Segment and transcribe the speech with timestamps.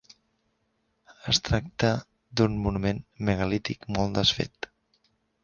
[1.33, 1.91] Es tracta
[2.41, 4.73] d'un monument megalític molt desfet.